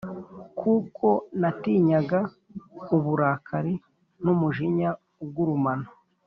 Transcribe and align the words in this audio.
Kuko 0.59 1.07
natinyaga 1.39 2.19
uburakari 2.95 3.73
n 4.23 4.25
umujinya 4.33 4.89
ugurumana 5.23 5.87